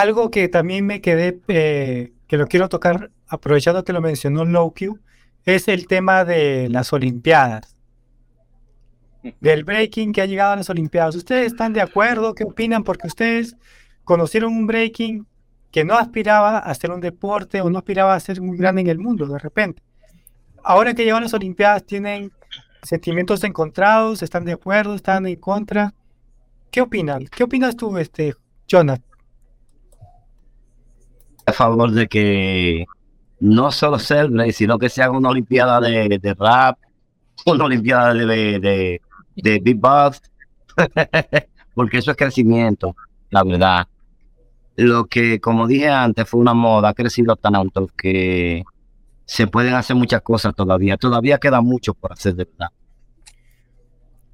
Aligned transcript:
algo 0.00 0.30
que 0.30 0.48
también 0.48 0.86
me 0.86 1.00
quedé, 1.00 1.40
eh, 1.48 2.12
que 2.26 2.36
lo 2.36 2.46
quiero 2.46 2.68
tocar, 2.68 3.10
aprovechando 3.26 3.84
que 3.84 3.92
lo 3.92 4.00
mencionó 4.00 4.44
Lowq, 4.44 4.98
es 5.44 5.66
el 5.68 5.86
tema 5.86 6.24
de 6.24 6.68
las 6.68 6.92
Olimpiadas. 6.92 7.76
Del 9.40 9.64
breaking 9.64 10.12
que 10.12 10.22
ha 10.22 10.26
llegado 10.26 10.52
a 10.52 10.56
las 10.56 10.70
Olimpiadas. 10.70 11.16
¿Ustedes 11.16 11.48
están 11.48 11.72
de 11.72 11.80
acuerdo? 11.80 12.34
¿Qué 12.34 12.44
opinan? 12.44 12.84
Porque 12.84 13.08
ustedes 13.08 13.56
conocieron 14.04 14.52
un 14.52 14.66
breaking 14.66 15.26
que 15.72 15.84
no 15.84 15.94
aspiraba 15.94 16.58
a 16.58 16.74
ser 16.74 16.92
un 16.92 17.00
deporte 17.00 17.60
o 17.60 17.68
no 17.68 17.78
aspiraba 17.78 18.14
a 18.14 18.20
ser 18.20 18.40
muy 18.40 18.56
grande 18.56 18.82
en 18.82 18.86
el 18.86 18.98
mundo 18.98 19.26
de 19.26 19.38
repente. 19.38 19.82
Ahora 20.62 20.94
que 20.94 21.04
llegan 21.04 21.22
las 21.22 21.34
Olimpiadas, 21.34 21.84
¿tienen 21.84 22.30
sentimientos 22.82 23.42
encontrados? 23.42 24.22
¿Están 24.22 24.44
de 24.44 24.52
acuerdo? 24.52 24.94
¿Están 24.94 25.26
en 25.26 25.36
contra? 25.36 25.94
¿Qué 26.70 26.80
opinan? 26.80 27.26
¿Qué 27.26 27.44
opinas 27.44 27.76
tú, 27.76 27.98
este, 27.98 28.34
Jonathan? 28.66 29.07
A 31.48 31.52
favor 31.52 31.90
de 31.92 32.08
que 32.08 32.86
no 33.40 33.70
solo 33.72 33.98
ser, 33.98 34.30
sino 34.52 34.78
que 34.78 34.88
se 34.88 35.02
haga 35.02 35.16
una 35.16 35.30
Olimpiada 35.30 35.80
de, 35.80 36.36
rap, 36.38 36.78
una 37.46 37.64
Olimpiada 37.64 38.14
de, 38.14 38.26
de, 38.58 39.00
de 39.36 39.60
beatbox, 39.60 40.22
porque 41.74 41.98
eso 41.98 42.10
es 42.10 42.16
crecimiento, 42.16 42.96
la 43.30 43.44
verdad 43.44 43.86
lo 44.78 45.06
que, 45.06 45.40
como 45.40 45.66
dije 45.66 45.88
antes, 45.88 46.28
fue 46.28 46.38
una 46.38 46.54
moda, 46.54 46.90
ha 46.90 46.94
crecido 46.94 47.34
tanto 47.34 47.88
que 47.96 48.62
se 49.24 49.48
pueden 49.48 49.74
hacer 49.74 49.96
muchas 49.96 50.22
cosas 50.22 50.54
todavía. 50.54 50.96
Todavía 50.96 51.38
queda 51.38 51.60
mucho 51.60 51.94
por 51.94 52.12
hacer 52.12 52.36
de 52.36 52.44
verdad. 52.44 52.68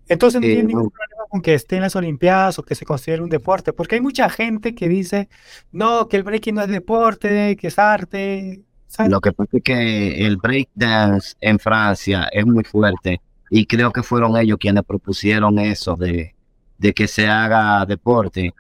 Entonces 0.06 0.42
no 0.42 0.46
tiene 0.46 0.60
eh, 0.60 0.64
ningún 0.64 0.90
problema 0.90 1.13
que 1.42 1.54
esté 1.54 1.76
en 1.76 1.82
las 1.82 1.96
Olimpiadas 1.96 2.58
o 2.58 2.62
que 2.62 2.74
se 2.74 2.84
considere 2.84 3.22
un 3.22 3.28
deporte, 3.28 3.72
porque 3.72 3.96
hay 3.96 4.00
mucha 4.00 4.28
gente 4.28 4.74
que 4.74 4.88
dice, 4.88 5.28
no, 5.72 6.08
que 6.08 6.16
el 6.16 6.22
breaking 6.22 6.56
no 6.56 6.62
es 6.62 6.68
deporte, 6.68 7.56
que 7.56 7.68
es 7.68 7.78
arte. 7.78 8.62
Lo 9.08 9.20
que 9.20 9.32
pasa 9.32 9.56
es 9.56 9.62
que 9.62 10.26
el 10.26 10.36
breakdance 10.36 11.34
en 11.40 11.58
Francia 11.58 12.28
es 12.32 12.46
muy 12.46 12.64
fuerte 12.64 13.20
y 13.50 13.66
creo 13.66 13.92
que 13.92 14.02
fueron 14.02 14.36
ellos 14.36 14.58
quienes 14.58 14.84
propusieron 14.84 15.58
eso 15.58 15.96
de, 15.96 16.34
de 16.78 16.92
que 16.92 17.08
se 17.08 17.26
haga 17.26 17.84
deporte 17.86 18.54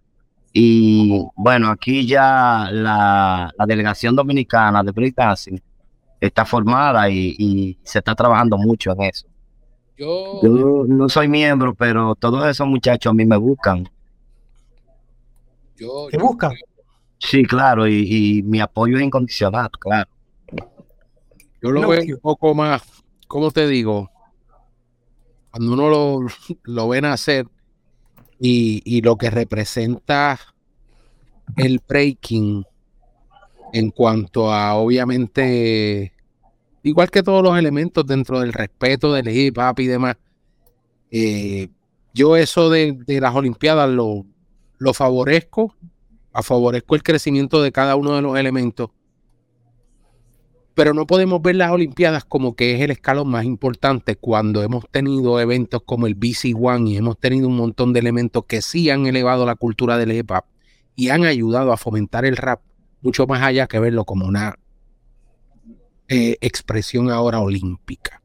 y 0.56 1.26
bueno, 1.34 1.68
aquí 1.68 2.06
ya 2.06 2.68
la, 2.70 3.52
delegación 3.66 4.14
dominicana 4.14 4.84
de 4.84 4.92
breakdancing 4.92 5.60
está 6.20 6.44
formada 6.44 7.10
y, 7.10 7.76
se 7.82 7.98
está 7.98 8.14
trabajando 8.14 8.56
mucho 8.56 8.92
en 8.92 9.02
eso. 9.02 9.26
Yo, 9.96 10.40
no 10.88 11.08
soy 11.08 11.28
miembro, 11.28 11.74
pero 11.74 12.14
todos 12.14 12.46
esos 12.46 12.66
muchachos 12.66 13.10
a 13.10 13.14
mí 13.14 13.24
me 13.24 13.36
buscan. 13.36 13.88
Yo, 15.76 16.08
¿Te 16.10 16.18
buscan? 16.18 16.52
Sí, 17.18 17.44
claro, 17.44 17.86
y, 17.86 18.42
mi 18.44 18.60
apoyo 18.60 18.96
es 18.96 19.02
incondicional, 19.02 19.70
claro. 19.78 20.10
Yo 21.62 21.70
lo 21.70 21.88
veo 21.88 22.02
un 22.02 22.20
poco 22.20 22.54
más, 22.54 22.82
¿cómo 23.26 23.50
te 23.50 23.66
digo? 23.66 24.10
Cuando 25.50 25.72
uno 25.72 25.88
lo, 25.88 26.26
lo 26.64 26.88
ven 26.88 27.04
hacer, 27.06 27.46
y, 28.38 29.00
lo 29.02 29.16
que 29.16 29.30
representa 29.30 30.38
el 31.56 31.80
breaking 31.86 32.64
en 33.72 33.90
cuanto 33.90 34.52
a, 34.52 34.74
obviamente, 34.74 36.13
igual 36.84 37.10
que 37.10 37.24
todos 37.24 37.42
los 37.42 37.58
elementos 37.58 38.06
dentro 38.06 38.38
del 38.38 38.52
respeto 38.52 39.12
del 39.12 39.28
hip 39.28 39.58
hop 39.58 39.80
y 39.80 39.86
demás, 39.86 40.16
eh, 41.10 41.68
yo 42.12 42.36
eso 42.36 42.70
de, 42.70 42.96
las 43.06 43.34
Olimpiadas 43.34 43.90
lo, 43.90 44.24
lo 44.78 44.94
favorezco, 44.94 45.74
favorezco 46.42 46.94
el 46.94 47.02
crecimiento 47.02 47.60
de 47.60 47.72
cada 47.72 47.96
uno 47.96 48.14
de 48.14 48.22
los 48.22 48.38
elementos 48.38 48.90
pero 50.74 50.92
no 50.92 51.06
podemos 51.06 51.40
ver 51.40 51.54
las 51.56 51.70
Olimpiadas 51.70 52.24
como 52.24 52.56
que 52.56 52.74
es 52.74 52.80
el 52.80 52.90
escalón 52.90 53.28
más 53.28 53.44
importante 53.44 54.16
cuando 54.16 54.62
hemos 54.62 54.88
tenido 54.90 55.40
eventos 55.40 55.82
como 55.84 56.06
el 56.06 56.16
BC 56.16 56.54
One 56.60 56.90
y 56.90 56.96
hemos 56.96 57.18
tenido 57.18 57.48
un 57.48 57.56
montón 57.56 57.92
de 57.92 58.00
elementos 58.00 58.44
que 58.46 58.60
sí 58.60 58.90
han 58.90 59.06
elevado 59.06 59.46
la 59.46 59.54
cultura 59.54 59.96
del 59.96 60.12
hip 60.12 60.30
hop 60.32 60.44
y 60.96 61.10
han 61.10 61.24
ayudado 61.24 61.72
a 61.72 61.76
fomentar 61.76 62.24
el 62.24 62.36
rap 62.36 62.60
mucho 63.02 63.26
más 63.26 63.42
allá 63.42 63.66
que 63.68 63.78
verlo 63.78 64.04
como 64.04 64.26
una 64.26 64.58
eh, 66.08 66.36
expresión 66.40 67.10
ahora 67.10 67.40
olímpica. 67.40 68.22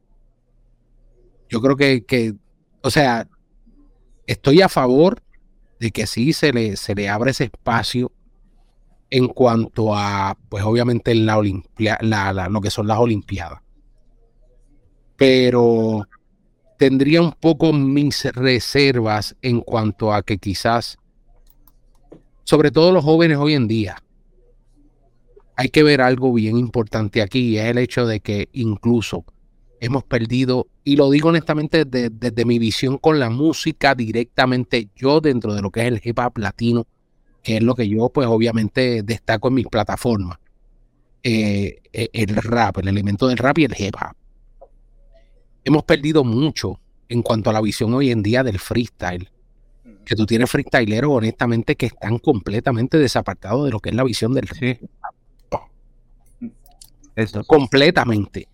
Yo 1.48 1.60
creo 1.60 1.76
que, 1.76 2.04
que, 2.04 2.34
o 2.82 2.90
sea, 2.90 3.28
estoy 4.26 4.62
a 4.62 4.68
favor 4.68 5.22
de 5.80 5.90
que 5.90 6.06
sí 6.06 6.32
se 6.32 6.52
le, 6.52 6.76
se 6.76 6.94
le 6.94 7.08
abre 7.08 7.32
ese 7.32 7.44
espacio 7.44 8.12
en 9.10 9.26
cuanto 9.28 9.94
a, 9.94 10.36
pues 10.48 10.62
obviamente 10.64 11.14
la, 11.14 11.42
la, 11.78 12.48
lo 12.48 12.60
que 12.60 12.70
son 12.70 12.86
las 12.86 12.98
Olimpiadas. 12.98 13.60
Pero 15.16 16.06
tendría 16.78 17.20
un 17.20 17.32
poco 17.32 17.72
mis 17.72 18.24
reservas 18.32 19.36
en 19.42 19.60
cuanto 19.60 20.14
a 20.14 20.22
que 20.22 20.38
quizás, 20.38 20.96
sobre 22.44 22.70
todo 22.70 22.92
los 22.92 23.04
jóvenes 23.04 23.38
hoy 23.38 23.54
en 23.54 23.66
día, 23.66 24.02
hay 25.60 25.68
que 25.68 25.82
ver 25.82 26.00
algo 26.00 26.32
bien 26.32 26.56
importante 26.56 27.20
aquí, 27.20 27.58
es 27.58 27.66
el 27.66 27.76
hecho 27.76 28.06
de 28.06 28.20
que 28.20 28.48
incluso 28.54 29.26
hemos 29.78 30.04
perdido, 30.04 30.68
y 30.84 30.96
lo 30.96 31.10
digo 31.10 31.28
honestamente 31.28 31.84
desde 31.84 32.46
mi 32.46 32.58
visión 32.58 32.96
con 32.96 33.20
la 33.20 33.28
música 33.28 33.94
directamente, 33.94 34.88
yo 34.96 35.20
dentro 35.20 35.54
de 35.54 35.60
lo 35.60 35.70
que 35.70 35.82
es 35.82 35.88
el 35.88 36.00
hip 36.02 36.18
hop 36.18 36.38
latino, 36.38 36.86
que 37.42 37.58
es 37.58 37.62
lo 37.62 37.74
que 37.74 37.86
yo 37.86 38.08
pues 38.08 38.26
obviamente 38.26 39.02
destaco 39.02 39.48
en 39.48 39.54
mis 39.54 39.66
plataformas. 39.66 40.38
Eh, 41.22 41.82
eh, 41.92 42.08
el 42.14 42.36
rap, 42.36 42.78
el 42.78 42.88
elemento 42.88 43.28
del 43.28 43.36
rap 43.36 43.58
y 43.58 43.64
el 43.64 43.74
hip 43.78 43.96
hop. 43.96 44.16
Hemos 45.62 45.82
perdido 45.84 46.24
mucho 46.24 46.80
en 47.10 47.20
cuanto 47.20 47.50
a 47.50 47.52
la 47.52 47.60
visión 47.60 47.92
hoy 47.92 48.10
en 48.10 48.22
día 48.22 48.42
del 48.42 48.58
freestyle. 48.58 49.28
Que 50.06 50.16
tú 50.16 50.24
tienes 50.24 50.50
freestyleros, 50.50 51.10
honestamente, 51.12 51.76
que 51.76 51.84
están 51.84 52.18
completamente 52.18 52.96
desapartados 52.96 53.66
de 53.66 53.72
lo 53.72 53.80
que 53.80 53.90
es 53.90 53.94
la 53.94 54.04
visión 54.04 54.32
del 54.32 54.48
hip 54.58 54.88
Eso. 57.16 57.44
Completamente. 57.44 58.48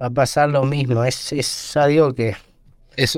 Va 0.00 0.06
a 0.06 0.10
pasar 0.10 0.48
lo 0.48 0.64
mismo. 0.64 1.04
Es, 1.04 1.32
es 1.32 1.76
adiós 1.76 2.14
que. 2.14 2.36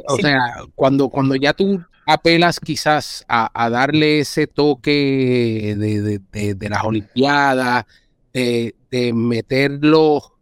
o 0.06 0.16
sea, 0.16 0.62
cuando, 0.74 1.08
cuando 1.08 1.34
ya 1.34 1.52
tú 1.52 1.82
apelas 2.06 2.60
quizás 2.60 3.24
a, 3.28 3.68
darle 3.68 4.20
ese 4.20 4.46
toque 4.46 5.74
de, 5.76 6.68
las 6.70 6.84
Olimpiadas, 6.84 7.84
de, 8.32 9.12
meterlo. 9.12 10.32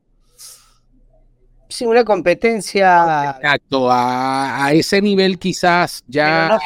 Sí, 1.69 1.87
una 1.87 2.05
competencia. 2.05 3.37
Exacto, 3.37 3.89
a, 3.91 4.71
ese 4.73 5.01
nivel 5.01 5.39
quizás 5.39 6.05
ya, 6.07 6.59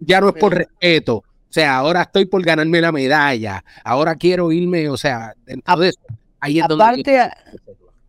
ya 0.00 0.20
no 0.20 0.28
es 0.30 0.34
por 0.34 0.54
respeto. 0.54 1.16
O 1.16 1.52
sea, 1.54 1.76
ahora 1.76 2.02
estoy 2.02 2.24
por 2.24 2.42
ganarme 2.42 2.80
la 2.80 2.90
medalla. 2.90 3.64
Ahora 3.84 4.16
quiero 4.16 4.50
irme, 4.50 4.88
o 4.88 4.96
sea, 4.96 5.34
entonces 5.46 5.96
ahí 6.44 6.58
es 6.58 6.64
aparte, 6.64 7.30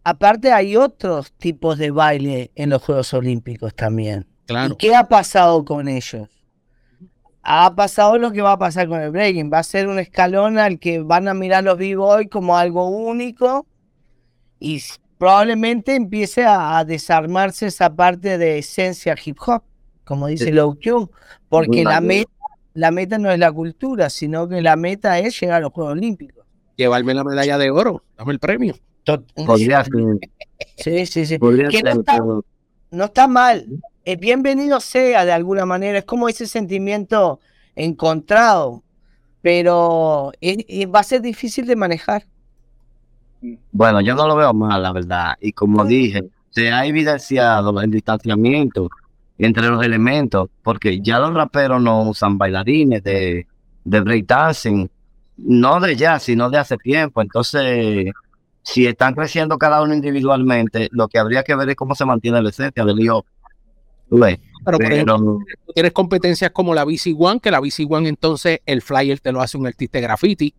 aparte 0.04 0.52
hay 0.52 0.76
otros 0.76 1.32
tipos 1.34 1.78
de 1.78 1.92
baile 1.92 2.52
en 2.56 2.70
los 2.70 2.84
Juegos 2.84 3.14
Olímpicos 3.14 3.74
también. 3.74 4.28
¿Y 4.48 4.76
qué 4.76 4.96
ha 4.96 5.06
pasado 5.06 5.64
con 5.64 5.88
ellos? 5.88 6.30
Ha 7.42 7.74
pasado 7.76 8.18
lo 8.18 8.32
que 8.32 8.42
va 8.42 8.54
a 8.54 8.60
pasar 8.60 8.88
con 8.88 9.00
el 9.00 9.12
breaking. 9.12 9.52
Va 9.54 9.60
a 9.60 9.64
ser 9.64 9.88
un 9.88 10.00
escalón 10.00 10.58
al 10.58 10.80
que 10.80 11.00
van 11.00 11.28
a 11.28 11.34
mirar 11.34 11.64
los 11.64 11.78
b-boy 11.78 12.28
como 12.28 12.58
algo 12.58 12.90
único 12.90 13.66
y 14.60 14.82
probablemente 15.18 15.96
empiece 15.96 16.44
a, 16.46 16.84
desarmarse 16.84 17.68
esa 17.68 17.96
parte 17.96 18.38
de 18.38 18.58
esencia 18.58 19.16
hip 19.24 19.38
hop, 19.46 19.64
como 20.04 20.28
dice 20.28 20.52
Low 20.52 20.78
Q, 20.82 21.10
porque 21.48 21.84
la 21.84 22.02
meta, 22.02 22.32
la 22.74 22.92
meta 22.92 23.18
no 23.18 23.32
es 23.32 23.40
la 23.40 23.52
cultura, 23.52 24.10
sino 24.10 24.50
que 24.50 24.62
la 24.62 24.76
meta 24.76 25.20
es 25.20 25.40
llegar 25.40 25.58
a 25.58 25.62
los 25.62 25.72
Juegos 25.72 25.94
Olímpicos. 25.94 26.45
Llevarme 26.76 27.14
la 27.14 27.24
medalla 27.24 27.58
de 27.58 27.72
oro, 27.72 28.04
dame 28.18 28.34
el 28.34 28.40
premio. 28.40 28.76
Sí, 30.78 31.06
sí, 31.06 31.26
sí. 31.26 31.38
no 32.92 33.06
está 33.06 33.28
mal, 33.28 33.66
eh, 34.04 34.16
bienvenido 34.16 34.80
sea 34.80 35.26
de 35.26 35.32
alguna 35.32 35.66
manera, 35.66 36.00
es 36.00 36.06
como 36.06 36.30
ese 36.30 36.48
sentimiento 36.48 37.40
encontrado, 37.76 38.84
pero 39.42 40.32
va 40.94 41.00
a 41.00 41.04
ser 41.04 41.22
difícil 41.22 41.66
de 41.66 41.76
manejar. 41.76 42.26
Bueno, 43.72 44.02
yo 44.02 44.16
no 44.16 44.28
lo 44.28 44.36
veo 44.36 44.54
mal, 44.54 44.82
la 44.82 44.92
verdad, 44.92 45.36
y 45.40 45.52
como 45.52 45.86
dije, 45.86 46.24
se 46.52 46.72
ha 46.72 46.86
evidenciado 46.86 47.80
el 47.82 47.92
distanciamiento 47.92 48.90
entre 49.38 49.68
los 49.68 49.84
elementos, 49.84 50.50
porque 50.64 51.02
ya 51.02 51.20
los 51.20 51.34
raperos 51.34 51.82
no 51.82 52.10
usan 52.10 52.38
bailarines 52.38 53.04
de, 53.04 53.46
de 53.84 54.00
breakdancing, 54.00 54.90
no 55.38 55.80
de 55.80 55.96
ya, 55.96 56.20
sino 56.20 56.50
de 56.50 56.58
hace 56.58 56.78
tiempo, 56.78 57.22
entonces 57.22 58.12
si 58.66 58.88
están 58.88 59.14
creciendo 59.14 59.58
cada 59.58 59.82
uno 59.84 59.94
individualmente, 59.94 60.90
lo 60.92 61.08
que 61.08 61.20
habría 61.20 61.44
que 61.44 61.56
ver 61.56 61.70
es 61.70 61.76
cómo 61.76 61.94
se 61.94 62.04
mantiene 62.04 62.42
la 62.42 62.50
esencia 62.50 62.84
del 62.84 63.00
hip 63.00 63.12
Pero, 64.10 64.78
por 64.80 64.92
ejemplo, 64.92 65.40
tienes 65.74 65.92
competencias 65.94 66.50
como 66.52 66.74
la 66.74 66.84
BC 66.84 67.16
One, 67.18 67.40
que 67.40 67.52
la 67.52 67.60
BC 67.60 67.86
One 67.88 68.10
entonces 68.10 68.62
el 68.66 68.82
flyer 68.82 69.20
te 69.20 69.32
lo 69.32 69.42
hace 69.42 69.58
un 69.58 69.68
artista 69.68 70.00
graffiti. 70.00 70.56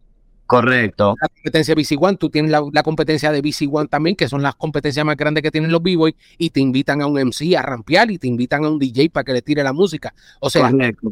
Correcto. 0.46 1.16
La 1.20 1.28
competencia 1.28 1.74
de 1.74 1.82
BC 1.82 1.96
One, 2.00 2.16
tú 2.16 2.30
tienes 2.30 2.52
la, 2.52 2.82
competencia 2.84 3.32
de 3.32 3.42
BC 3.42 3.68
One 3.72 3.88
también, 3.88 4.14
que 4.14 4.28
son 4.28 4.40
las 4.40 4.54
competencias 4.54 5.04
más 5.04 5.16
grandes 5.16 5.42
que 5.42 5.50
tienen 5.50 5.72
los 5.72 5.82
b-boys, 5.82 6.14
y 6.38 6.50
te 6.50 6.60
invitan 6.60 7.02
a 7.02 7.06
un 7.08 7.18
MC 7.18 7.56
a 7.56 7.62
rampear 7.62 8.12
y 8.12 8.18
te 8.18 8.28
invitan 8.28 8.64
a 8.64 8.70
un 8.70 8.78
DJ 8.78 9.10
para 9.10 9.24
que 9.24 9.32
le 9.32 9.42
tire 9.42 9.64
la 9.64 9.72
música. 9.72 10.14
O 10.38 10.48
sea, 10.48 10.70
correcto, 10.70 11.10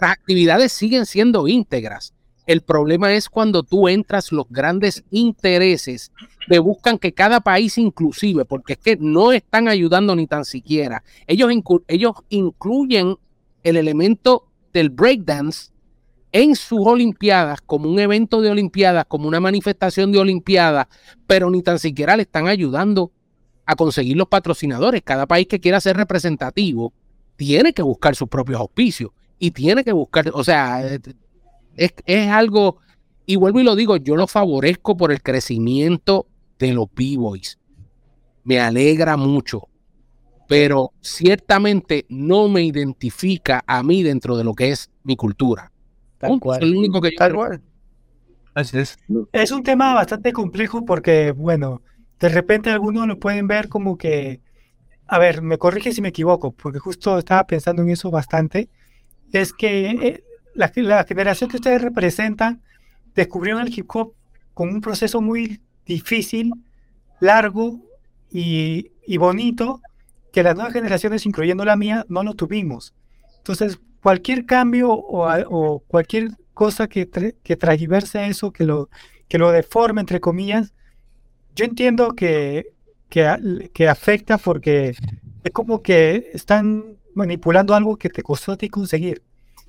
las 0.00 0.10
actividades 0.10 0.72
siguen 0.72 1.04
siendo 1.04 1.46
íntegras. 1.46 2.14
El 2.46 2.62
problema 2.62 3.12
es 3.12 3.28
cuando 3.28 3.62
tú 3.62 3.88
entras 3.88 4.32
los 4.32 4.46
grandes 4.48 5.04
intereses 5.10 6.10
que 6.48 6.58
buscan 6.58 6.98
que 6.98 7.12
cada 7.12 7.40
país 7.40 7.78
inclusive, 7.78 8.44
porque 8.44 8.72
es 8.72 8.78
que 8.80 8.96
no 8.96 9.32
están 9.32 9.68
ayudando 9.68 10.16
ni 10.16 10.26
tan 10.26 10.44
siquiera. 10.44 11.04
Ellos, 11.26 11.50
ellos 11.86 12.14
incluyen 12.30 13.16
el 13.62 13.76
elemento 13.76 14.48
del 14.72 14.90
breakdance 14.90 15.70
en 16.32 16.56
sus 16.56 16.80
Olimpiadas 16.84 17.60
como 17.60 17.88
un 17.88 18.00
evento 18.00 18.40
de 18.40 18.50
Olimpiadas, 18.50 19.04
como 19.06 19.28
una 19.28 19.38
manifestación 19.38 20.10
de 20.10 20.18
Olimpiadas, 20.18 20.86
pero 21.26 21.50
ni 21.50 21.62
tan 21.62 21.78
siquiera 21.78 22.16
le 22.16 22.22
están 22.22 22.48
ayudando 22.48 23.12
a 23.66 23.76
conseguir 23.76 24.16
los 24.16 24.28
patrocinadores. 24.28 25.02
Cada 25.04 25.26
país 25.26 25.46
que 25.46 25.60
quiera 25.60 25.80
ser 25.80 25.96
representativo 25.96 26.92
tiene 27.36 27.72
que 27.72 27.82
buscar 27.82 28.16
sus 28.16 28.28
propios 28.28 28.60
auspicios 28.60 29.10
y 29.38 29.50
tiene 29.50 29.84
que 29.84 29.92
buscar, 29.92 30.30
o 30.32 30.42
sea, 30.42 30.82
es, 31.76 31.94
es 32.06 32.28
algo, 32.28 32.78
y 33.26 33.36
vuelvo 33.36 33.60
y 33.60 33.64
lo 33.64 33.76
digo, 33.76 33.96
yo 33.96 34.16
lo 34.16 34.26
favorezco 34.26 34.96
por 34.96 35.12
el 35.12 35.22
crecimiento 35.22 36.26
de 36.58 36.72
los 36.72 36.86
B-Boys. 36.94 37.58
Me 38.44 38.60
alegra 38.60 39.16
mucho, 39.16 39.68
pero 40.48 40.92
ciertamente 41.00 42.06
no 42.08 42.48
me 42.48 42.62
identifica 42.62 43.62
a 43.66 43.82
mí 43.82 44.02
dentro 44.02 44.36
de 44.36 44.44
lo 44.44 44.54
que 44.54 44.70
es 44.70 44.90
mi 45.04 45.16
cultura. 45.16 45.72
Tal 46.18 46.38
cual. 46.40 46.62
Es 46.62 46.68
el 46.68 46.76
único 46.76 47.00
que 47.00 47.12
Tal 47.12 47.34
cual. 47.34 47.62
Así 48.54 48.78
es. 48.78 48.98
Es 49.32 49.50
un 49.50 49.62
tema 49.62 49.94
bastante 49.94 50.32
complejo 50.32 50.84
porque, 50.84 51.32
bueno, 51.32 51.82
de 52.20 52.28
repente 52.28 52.70
algunos 52.70 53.06
lo 53.06 53.18
pueden 53.18 53.46
ver 53.46 53.68
como 53.68 53.96
que, 53.96 54.40
a 55.06 55.18
ver, 55.18 55.42
me 55.42 55.58
corrige 55.58 55.92
si 55.92 56.02
me 56.02 56.08
equivoco, 56.08 56.52
porque 56.52 56.78
justo 56.78 57.18
estaba 57.18 57.46
pensando 57.46 57.82
en 57.82 57.90
eso 57.90 58.10
bastante, 58.10 58.68
es 59.32 59.52
que 59.52 59.90
eh, 59.90 60.24
la, 60.54 60.72
la, 60.76 61.04
generación 61.04 61.50
que 61.50 61.56
ustedes 61.56 61.82
representan 61.82 62.62
descubrieron 63.14 63.62
el 63.62 63.76
hip 63.76 63.86
hop 63.94 64.14
con 64.54 64.68
un 64.68 64.80
proceso 64.80 65.20
muy 65.20 65.60
difícil, 65.86 66.52
largo 67.20 67.80
y, 68.30 68.92
y 69.06 69.16
bonito, 69.16 69.80
que 70.32 70.42
las 70.42 70.54
nuevas 70.54 70.72
generaciones, 70.72 71.26
incluyendo 71.26 71.64
la 71.64 71.76
mía, 71.76 72.04
no 72.08 72.22
lo 72.22 72.34
tuvimos. 72.34 72.94
Entonces, 73.38 73.78
cualquier 74.02 74.46
cambio 74.46 74.90
o, 74.90 75.82
cualquier 75.86 76.30
cosa 76.54 76.88
que, 76.88 77.08
que 77.42 77.56
transverse 77.56 78.26
eso, 78.26 78.52
que 78.52 78.64
lo, 78.64 78.88
que 79.28 79.38
lo 79.38 79.50
deforme, 79.50 80.00
entre 80.00 80.20
comillas, 80.20 80.74
yo 81.54 81.64
entiendo 81.64 82.14
que, 82.14 82.72
que, 83.08 83.88
afecta 83.88 84.38
porque 84.38 84.94
es 85.44 85.52
como 85.52 85.82
que 85.82 86.30
están 86.32 86.96
manipulando 87.14 87.74
algo 87.74 87.96
que 87.96 88.08
te 88.08 88.22
costó 88.22 88.52
a 88.52 88.56
ti 88.56 88.68
conseguir. 88.68 89.22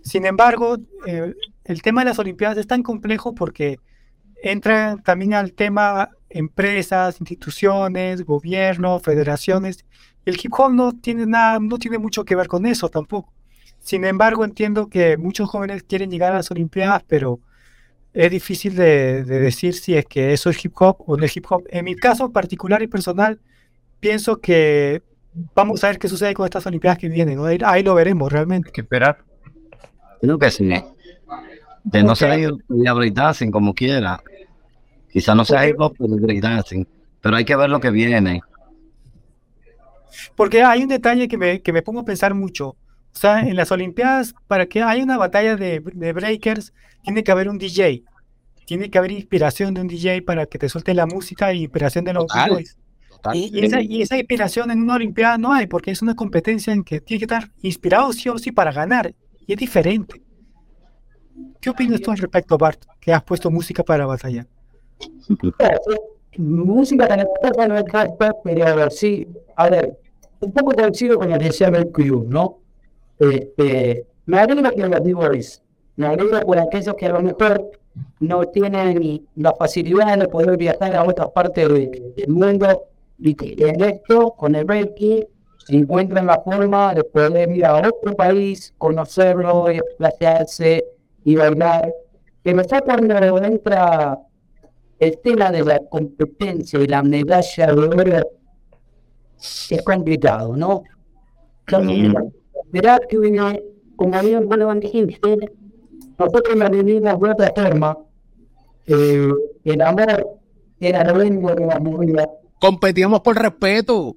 Sin 0.03 0.25
embargo, 0.25 0.77
eh, 1.07 1.33
el 1.63 1.81
tema 1.81 2.01
de 2.01 2.09
las 2.09 2.19
Olimpiadas 2.19 2.57
es 2.57 2.67
tan 2.67 2.83
complejo 2.83 3.33
porque 3.33 3.77
entra 4.43 4.97
también 5.03 5.33
al 5.33 5.53
tema 5.53 6.09
empresas, 6.29 7.19
instituciones, 7.19 8.23
gobiernos, 8.25 9.01
federaciones. 9.01 9.85
El 10.25 10.37
hip 10.41 10.53
hop 10.57 10.73
no 10.73 10.93
tiene 10.93 11.25
nada, 11.25 11.59
no 11.59 11.77
tiene 11.77 11.97
mucho 11.97 12.25
que 12.25 12.35
ver 12.35 12.47
con 12.47 12.65
eso 12.65 12.89
tampoco. 12.89 13.31
Sin 13.79 14.05
embargo, 14.05 14.43
entiendo 14.45 14.87
que 14.87 15.17
muchos 15.17 15.49
jóvenes 15.49 15.83
quieren 15.83 16.09
llegar 16.09 16.31
a 16.33 16.37
las 16.37 16.51
Olimpiadas, 16.51 17.03
pero 17.07 17.39
es 18.13 18.31
difícil 18.31 18.75
de, 18.75 19.23
decir 19.23 19.73
si 19.73 19.95
es 19.95 20.05
que 20.05 20.33
eso 20.33 20.49
es 20.49 20.63
hip 20.63 20.73
hop 20.79 20.97
o 21.05 21.17
no 21.17 21.25
es 21.25 21.35
hip 21.35 21.45
hop. 21.49 21.63
En 21.69 21.85
mi 21.85 21.95
caso 21.95 22.31
particular 22.31 22.81
y 22.81 22.87
personal, 22.87 23.39
pienso 23.99 24.39
que 24.39 25.01
vamos 25.55 25.83
a 25.83 25.87
ver 25.87 25.99
qué 25.99 26.07
sucede 26.07 26.33
con 26.33 26.45
estas 26.45 26.65
Olimpiadas 26.65 26.99
que 26.99 27.09
vienen. 27.09 27.39
Ahí, 27.63 27.83
lo 27.83 27.95
veremos 27.95 28.31
realmente. 28.31 28.69
Hay 28.69 28.73
que 28.73 28.81
esperar. 28.81 29.23
Creo 30.23 30.39
que 30.39 30.51
sí. 30.51 30.69
De 31.83 32.01
no 32.01 32.15
ser 32.15 32.39
ido 32.39 32.57
a 32.87 32.93
breakdancing 32.93 33.51
como 33.51 33.73
quiera. 33.73 34.23
Quizá 35.11 35.35
no 35.35 35.43
sea 35.43 35.67
hip 35.67 35.75
hop, 35.77 35.97
pero 35.99 36.15
breakdancing. 36.15 36.87
Pero 37.19 37.35
hay 37.35 37.43
que 37.43 37.57
ver 37.57 37.69
lo 37.69 37.81
que 37.81 37.91
viene. 37.91 38.39
Porque 40.37 40.63
hay 40.63 40.81
un 40.81 40.87
detalle 40.87 41.27
que 41.27 41.37
me, 41.37 41.61
que 41.61 41.73
me 41.73 41.81
pongo 41.81 41.99
a 41.99 42.05
pensar 42.05 42.33
mucho. 42.35 42.69
O 42.69 43.19
sea, 43.19 43.41
en 43.41 43.57
las 43.57 43.73
Olimpiadas, 43.73 44.33
para 44.47 44.65
que 44.65 44.81
haya 44.81 45.03
una 45.03 45.17
batalla 45.17 45.57
de, 45.57 45.79
breakers, 45.81 46.73
tiene 47.03 47.21
que 47.25 47.31
haber 47.33 47.49
un 47.49 47.57
DJ. 47.57 48.05
Tiene 48.65 48.89
que 48.89 48.97
haber 48.97 49.11
inspiración 49.11 49.73
de 49.73 49.81
un 49.81 49.89
DJ 49.89 50.21
para 50.21 50.45
que 50.45 50.57
te 50.57 50.69
suelte 50.69 50.93
la 50.93 51.05
música 51.05 51.53
y 51.53 51.63
inspiración 51.63 52.05
de 52.05 52.13
los 52.13 52.27
DJs. 52.27 52.77
Y, 53.33 53.65
esa, 53.65 53.81
y, 53.81 54.01
esa, 54.01 54.17
inspiración 54.17 54.71
en 54.71 54.83
una 54.83 54.95
Olimpiada 54.95 55.37
no 55.37 55.51
hay, 55.51 55.67
porque 55.67 55.91
es 55.91 56.01
una 56.01 56.15
competencia 56.15 56.71
en 56.71 56.85
que 56.85 57.01
tiene 57.01 57.19
que 57.19 57.25
estar 57.25 57.51
inspirado 57.61 58.13
sí 58.13 58.29
o 58.29 58.37
sí 58.37 58.53
para 58.53 58.71
ganar. 58.71 59.13
Y 59.47 59.53
es 59.53 59.59
diferente. 59.59 60.21
¿Qué 61.59 61.69
opinas 61.69 62.01
tú 62.01 62.11
al 62.11 62.17
respecto, 62.17 62.57
Bart, 62.57 62.83
que 62.99 63.13
has 63.13 63.23
puesto 63.23 63.49
música 63.49 63.83
para 63.83 64.05
batalla? 64.05 64.45
música 66.37 67.05
es 67.05 67.25
pero 68.43 68.75
ver, 68.75 68.91
sí, 68.91 69.27
a 69.55 69.69
ver, 69.69 69.99
un 70.39 70.51
poco 70.51 70.71
parecido 70.71 71.17
con 71.17 71.29
que 71.29 71.37
decía 71.37 71.69
Mercury, 71.69 72.11
¿no? 72.27 72.59
Este, 73.19 74.05
me 74.25 74.39
alegra 74.39 74.71
que 74.71 74.87
los 74.87 75.03
D-Boys, 75.03 75.61
me 75.95 76.07
alegra 76.07 76.41
por 76.41 76.57
aquellos 76.57 76.95
que 76.95 77.05
a 77.05 77.13
lo 77.13 77.21
mejor 77.21 77.71
no 78.19 78.45
tienen 78.45 79.27
la 79.35 79.53
facilidad 79.53 80.17
de 80.17 80.27
poder 80.27 80.57
viajar 80.57 80.95
a 80.95 81.03
otras 81.03 81.29
partes 81.29 81.67
del 81.69 82.27
mundo 82.27 82.85
y 83.19 83.35
que 83.35 83.55
en 83.57 83.81
esto, 83.81 84.31
con 84.31 84.55
el 84.55 84.67
Reiki, 84.67 85.25
se 85.65 85.75
encuentran 85.75 86.25
la 86.25 86.41
forma 86.41 86.93
de 86.93 87.03
poder 87.03 87.49
ir 87.51 87.65
a 87.65 87.75
otro 87.75 88.15
país, 88.15 88.73
conocerlo, 88.77 89.71
y 89.71 89.75
desplazarse 89.75 90.83
y 91.23 91.35
bailar. 91.35 91.93
Que 92.43 92.53
me 92.53 92.63
está 92.63 92.81
cuando 92.81 93.15
entra 93.37 94.19
el 94.99 95.19
tema 95.19 95.51
de 95.51 95.63
la 95.63 95.79
competencia 95.89 96.79
y 96.79 96.87
la 96.87 97.01
medalla 97.03 97.67
de 97.67 98.23
es 99.69 99.81
complicado, 99.83 100.55
¿no? 100.55 100.83
Verá 102.71 102.99
que 103.07 103.17
como 103.95 104.15
había 104.15 104.37
hermano 104.39 104.73
dijiste, 104.75 105.37
nosotros 106.17 106.55
la 106.55 106.69
venimos 106.69 107.19
de 107.19 107.29
otra 107.29 107.53
forma, 107.55 107.97
eh, 108.87 109.31
el 109.63 109.81
amor 109.81 110.39
era 110.79 111.03
la 111.03 111.13
lengua 111.13 111.55
de 111.55 111.65
la 111.65 111.79
mujer. 111.79 112.29
Competíamos 112.59 113.21
por 113.21 113.37
respeto. 113.37 114.15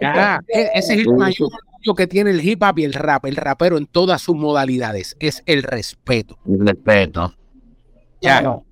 Ya, 0.00 0.40
e-, 0.48 0.70
ese 0.74 0.94
es 0.94 1.06
el 1.06 1.14
mayor 1.14 1.50
que 1.94 2.06
tiene 2.06 2.30
el 2.30 2.42
hip 2.42 2.62
hop 2.62 2.78
y 2.78 2.84
el 2.84 2.94
rap, 2.94 3.26
el 3.26 3.36
rapero 3.36 3.76
en 3.76 3.86
todas 3.86 4.22
sus 4.22 4.36
modalidades, 4.36 5.16
es 5.20 5.42
el 5.44 5.62
respeto. 5.62 6.38
El 6.46 6.66
respeto. 6.66 7.34
Ya. 8.22 8.40
No, 8.40 8.64